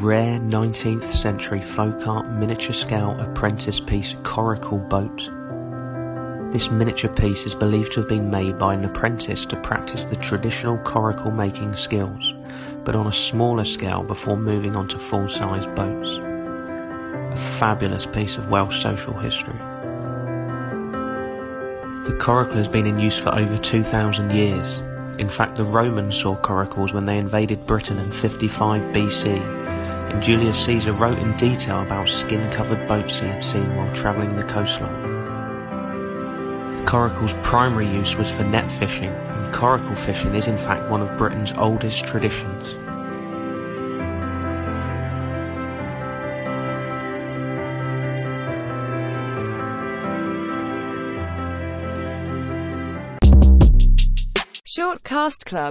[0.00, 5.30] rare 19th century folk art miniature scale apprentice piece coracle boat.
[6.52, 10.16] This miniature piece is believed to have been made by an apprentice to practice the
[10.16, 12.34] traditional coracle making skills,
[12.84, 16.10] but on a smaller scale before moving on to full size boats.
[16.10, 19.58] A fabulous piece of Welsh social history.
[22.06, 24.78] The coracle has been in use for over 2,000 years.
[25.18, 29.61] In fact, the Romans saw coracles when they invaded Britain in 55 BC,
[30.12, 34.36] and Julius Caesar wrote in detail about skin covered boats he had seen while travelling
[34.36, 35.02] the coastline.
[36.76, 41.00] The coracle's primary use was for net fishing, and coracle fishing is in fact one
[41.00, 42.68] of Britain's oldest traditions.
[54.74, 55.70] Shortcast Club